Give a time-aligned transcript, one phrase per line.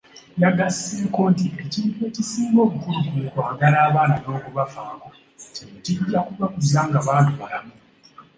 [0.41, 5.07] Yagasseeko nti ekintu ekisinga obukulu kwe kwagala abaana n'okubafaako,
[5.55, 7.73] kino kijja kubakuza nga bantubalamu.